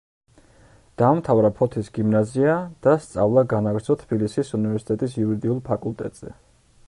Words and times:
დაამთავრა 1.01 1.51
ფოთის 1.59 1.91
გიმნაზია 1.97 2.55
და 2.87 2.95
სწავლა 3.03 3.45
განაგრძო 3.53 3.97
თბილისის 4.05 4.53
უნივერსიტეტის 4.61 5.19
იურიდიულ 5.25 5.63
ფაკულტეტზე. 5.69 6.35